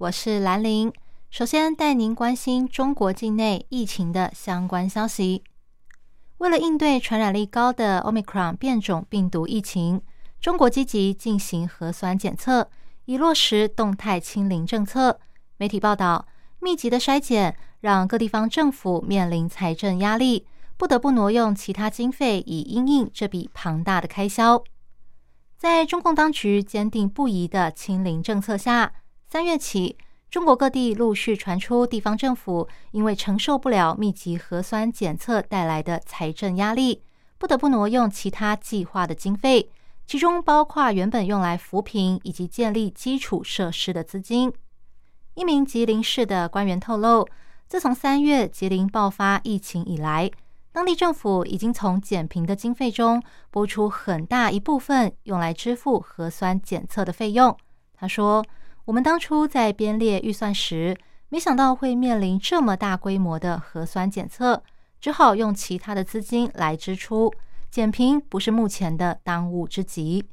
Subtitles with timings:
[0.00, 0.90] 我是兰玲。
[1.28, 5.44] 首先带您关心中国境内疫情的相关消息。
[6.38, 10.00] 为了应对传染力高的 Omicron 变种病毒疫情，
[10.40, 12.70] 中国积极进行核酸检测。
[13.04, 15.20] 以落实动态清零政策。
[15.58, 16.26] 媒体报道，
[16.60, 20.46] 密集的筛检让各地方政府面临财政压力，
[20.78, 24.64] 不得不挪用其他经费以应应这笔庞大的开销。
[25.58, 28.94] 在中共当局坚定不移的清零政策下，
[29.32, 29.96] 三月起，
[30.28, 37.00] 中国各地陆续传出地方政府因为承受不了密集核酸检测带来的财政压力，
[37.38, 39.70] 不得不挪用其他计划的经费。
[40.04, 44.52] 其中包括原本用来扶贫以及建立基础设施的资金。
[45.34, 47.24] 一名吉林市的官员透露，
[47.68, 50.28] 自从三月吉林爆发疫情以来，
[50.72, 57.56] 当地政府已经从减贫的经费中拨出很大一部分，用来支付核酸检测的费用。
[57.94, 58.44] 他说
[58.84, 60.96] ：“我们当初在编列预算时，
[61.28, 64.62] 没想到会面临这么大规模的核酸检测，
[65.00, 67.32] 只好用其他的资金来支出。”
[67.70, 70.24] 减贫不是目前的当务之急。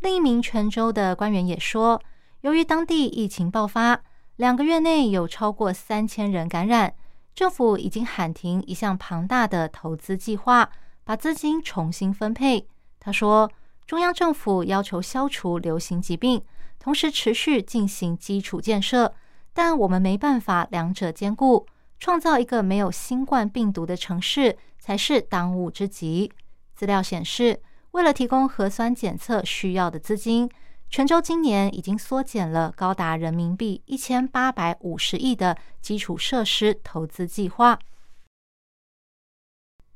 [0.00, 2.02] 另一名泉州的官员也说，
[2.40, 4.00] 由于当地疫情爆发，
[4.34, 6.92] 两个月内有超过三千人感染，
[7.36, 10.68] 政府已经喊停一项庞大的投资计划，
[11.04, 12.66] 把资金重新分配。
[12.98, 13.48] 他说，
[13.86, 16.42] 中央政府要求消除流行疾病，
[16.86, 19.12] 同时持续进行基础建设，
[19.52, 21.66] 但我们没办法两者兼顾，
[21.98, 26.30] 创造一个没有新冠病毒的城市才是当务之急。
[26.76, 27.60] 资料显示，
[27.90, 30.48] 为了提供核酸检测需要的资金，
[30.88, 37.76] 泉州今年已经缩减了高达人民币一千八百五十亿的基础设施投资计划。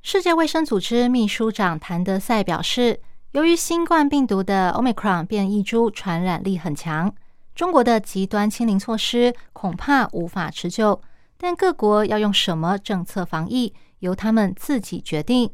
[0.03, 3.01] 世界卫生组织秘书长谭德赛表示，
[3.33, 7.15] 由于新冠病毒的 Omicron 变异株传染力很强，
[7.55, 11.01] 中国的极端清零措施恐怕无法持久。
[11.39, 15.49] 但各国要用什么政策防疫，由他们自己决定。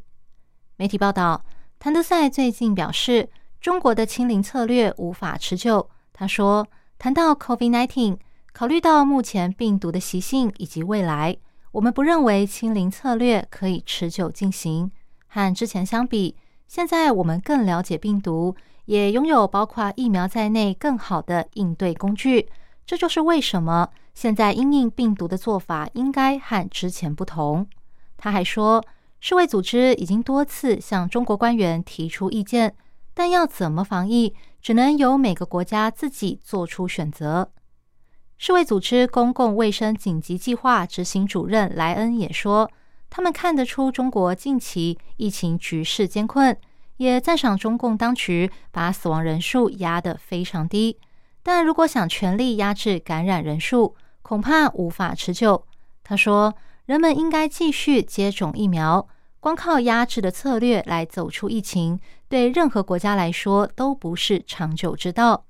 [0.76, 1.44] 媒体报道，
[1.78, 3.28] 谭德赛最近表示，
[3.60, 5.90] 中国的清零策略无法持久。
[6.14, 6.66] 他说
[6.98, 8.16] ：“谈到 COVID-19，
[8.54, 11.36] 考虑到目前病毒的习性以及未来，
[11.72, 14.90] 我们不认为清零策略可以持久进行。
[15.26, 16.34] 和之前相比，
[16.66, 18.54] 现在我们更了解病毒，
[18.84, 22.48] 也拥有包括疫苗在内更好的应对工具。
[22.84, 27.66] 这就是为什么现在因应病毒的做法应该和之前不同。”
[28.16, 28.84] 他还说。
[29.18, 32.76] 世卫组织已经多次向中国官员提出意见，
[33.14, 37.50] 但要怎么防疫，只能由每个国家自己做出选择。
[38.36, 42.70] 世卫组织公共卫生紧急计划执行主任莱恩也说，
[43.16, 46.54] 他们看得出中国近期疫情局势艰困，
[46.98, 50.98] 也赞赏中共当局把死亡人数压得非常低。
[51.42, 55.66] 但如果想全力压制感染人数，恐怕无法持久。
[56.04, 56.54] 他说。
[56.84, 59.08] 人们应该继续接种疫苗，
[59.40, 61.98] 光靠压制的策略来走出疫情，
[62.28, 65.46] 对任何国家来说都不是长久之道。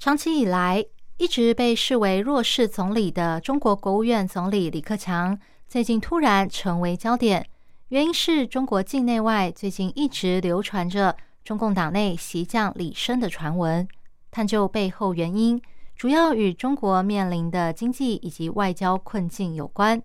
[0.00, 0.84] 长期以来
[1.18, 7.46] 一直被视为弱势总理的中国国务院总理李克强，最近突然成为焦点，
[7.88, 11.14] 原因是中国境内外最近一直流传着
[11.44, 13.86] 中共党内袭将李生的传闻，
[14.30, 15.60] 探究背后原因。
[15.94, 20.00] 主要与中国面临的经济以及外交困境有关。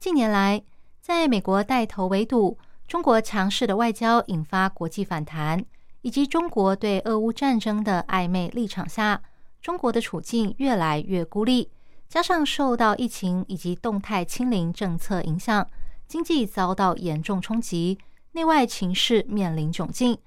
[0.00, 0.60] 近年来，
[1.00, 5.64] 在美国带头围堵中国强势的外交引发国际反弹，
[6.02, 9.22] 以及中国对俄乌战争的暧昧立场下，
[9.62, 11.70] 中国的处境越来越孤立。
[12.08, 15.68] 加上受到疫情以及动态清零政策影响，
[16.06, 17.98] 经济遭到严重冲击，
[18.32, 20.18] 内外情势面临窘境。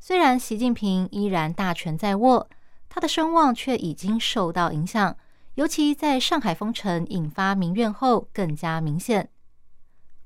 [0.00, 2.48] 虽然习近平依然大权在握。
[2.90, 5.14] 他的声望却已经受到影响，
[5.56, 9.28] 尤其在上海封城引发民怨后更加明显。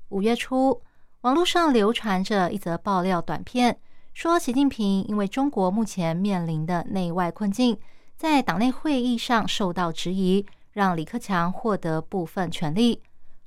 [0.09, 0.81] 五月初，
[1.21, 3.77] 网络上流传着一则爆料短片，
[4.13, 7.77] 说习近平因为中国目前面临的内外困境，
[8.15, 12.97] 在党内会议上受到质疑，让李克强获得部分权力。《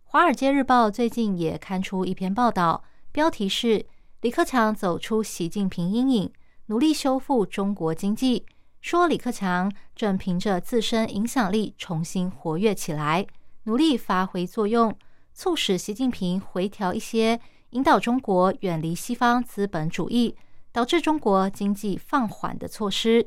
[0.04, 3.84] 华尔街日报》最近也刊出一篇报道，标题是
[4.22, 6.32] “李克强走出习近平阴影，
[6.66, 8.46] 努力修复中国经济”。
[8.80, 13.26] 说李克强正凭着自身影响力重新活跃起来，
[13.64, 14.96] 努力发挥作用，
[15.34, 17.40] 促使习近平回调一些
[17.70, 20.36] 引导中国远离西方资本主义、
[20.70, 23.26] 导致中国经济放缓的措施。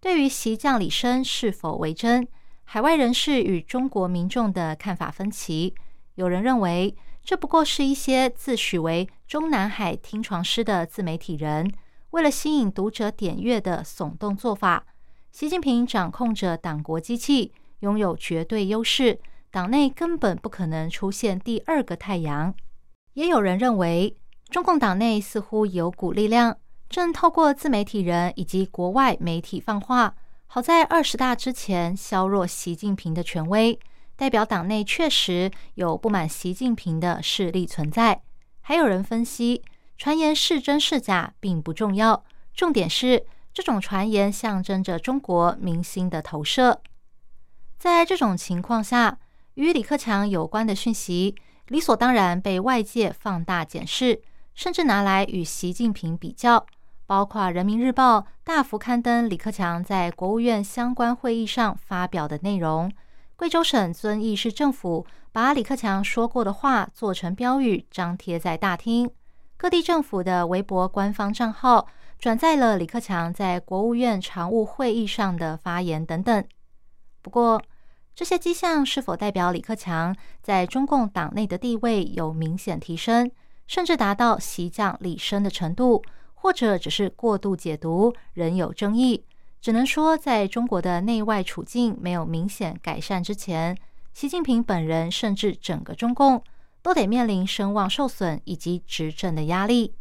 [0.00, 2.26] 对于习将李生是否为真，
[2.68, 5.72] 海外人士与中国民众的看法分歧。
[6.16, 11.72] 有人认为，这不过是一些自诩为中南海听床师的自媒体人。
[12.10, 14.84] 为了吸引读者点阅的耸动做法，
[15.30, 19.20] 习近平掌控着党国机器，拥有绝对优势，
[19.52, 22.52] 党内根本不可能出现第二个太阳。
[23.12, 24.16] 也有人认为，
[24.50, 26.56] 中共党内似乎有股力量，
[26.88, 33.78] 正透过自媒体人以及国外媒体放话，好在二十大之前削弱习近平的权威，
[34.16, 38.22] 代表党内确实有不满习近平的势力存在。
[38.60, 39.62] 还有人分析。
[39.98, 42.22] 传言是真是假并不重要，
[42.54, 46.82] 重点是这种传言象征着中国明星的投射。
[47.78, 49.18] 在这种情况下，
[49.54, 51.34] 与李克强有关的讯息
[51.68, 54.20] 理所当然被外界放大检视，
[54.54, 56.66] 甚至拿来与习近平比较。
[57.06, 62.90] 包括《人民日报》大幅刊登李克强在国务院相关会议上发表的内容，
[63.36, 69.08] 贵州省遵义市政府把李克强说过的话做成标语张贴在大厅。
[69.56, 71.86] 各地政府的微博官方账号
[72.18, 76.44] 转载了李克强在国务院常务会议上的发言等等。
[77.22, 77.62] 不过，
[78.14, 83.30] 这些迹象是否代表李克强在中共党内的地位有明显提升，
[83.66, 86.02] 甚至达到席将李升的程度，
[86.36, 89.24] 或者只是过度解读，仍有争议。
[89.60, 93.76] 只能说，在中国的内外处境没有明显改善之前，
[94.14, 96.44] 习近平本人甚至整个中共。
[96.82, 99.96] 都得面临声望受损以及执政的压力。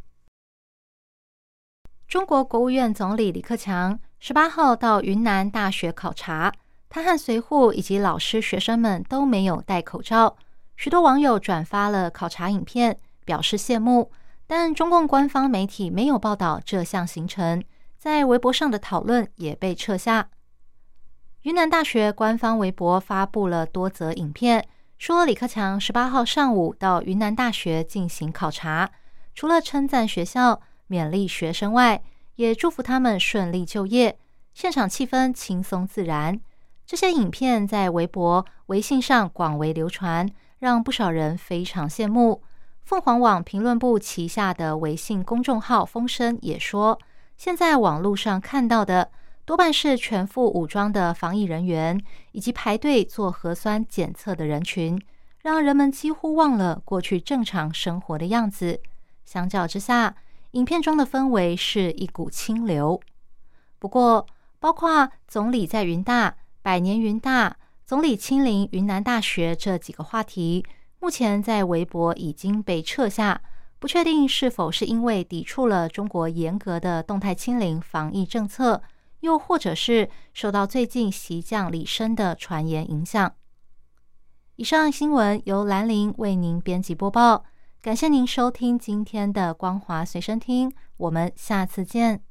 [2.07, 6.53] 中国国务院总理李克强十八号到云南大学考察，
[6.87, 10.37] 他和随护以及老师、学生们都没有戴口罩。
[10.77, 14.11] 许多网友转发了考察影片，表示羡慕，
[14.47, 17.63] 但中共官方媒体没有报道这项行程，
[17.97, 20.29] 在微博上的讨论也被撤下。
[21.41, 24.67] 云南大学官方微博发布了多则影片。
[24.97, 28.89] 说李克强十八号上午到云南大学进行考察，
[29.33, 32.01] 除了称赞学校、勉励学生外，
[32.35, 34.17] 也祝福他们顺利就业。
[34.53, 36.39] 现场气氛轻松自然。
[36.85, 42.41] 这些影片在微博、微信上广为流传，让不少人非常羡慕。
[42.85, 46.99] 凤凰网评论部旗下的微信公众号“风声”也说，
[47.35, 49.09] 现在网络上看到的。
[49.43, 51.99] 多半是全副武装的防疫人员，
[52.31, 54.99] 以及排队做核酸检测的人群，
[55.41, 58.79] 让人们几乎忘了过去正常生活的样子。
[59.23, 60.15] 相较之下，
[60.51, 63.01] 影片中的氛围是一股清流。
[63.79, 64.27] 不过，
[64.59, 70.63] 包括总理在云大、百年云大、总理亲临云南大学这几个话题，
[70.99, 73.41] 目前在微博已经被撤下，
[73.79, 78.81] 不确定是否是因为抵触了中国严格的动态清零防疫政策。
[79.21, 83.33] 又或者是受到最近习将李生的传言影响。
[84.57, 87.45] 以上新闻由兰陵为您编辑播报，
[87.81, 92.25] 感谢您收听今天的光华随身听，我们下次见。